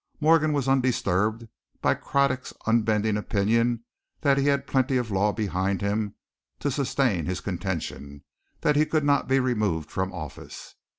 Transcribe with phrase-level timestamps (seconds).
[0.19, 1.47] Morgan was undisturbed
[1.79, 3.83] by Craddock's unbending opinion
[4.21, 6.15] that he had plenty of law behind him
[6.59, 8.23] to sustain his contention
[8.61, 10.73] that he could not be removed from office.